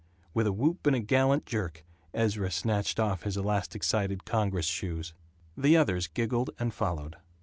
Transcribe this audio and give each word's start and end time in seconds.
With 0.33 0.47
a 0.47 0.51
whoop 0.51 0.87
and 0.87 0.95
a 0.95 0.99
gallant 0.99 1.45
jerk 1.45 1.85
Ezra 2.11 2.49
snatched 2.49 2.99
off 2.99 3.21
his 3.21 3.37
elastic 3.37 3.83
sided 3.83 4.25
Congress 4.25 4.65
shoes. 4.65 5.13
The 5.55 5.77
others 5.77 6.07
giggled 6.07 6.49
and 6.57 6.73
followed. 6.73 7.17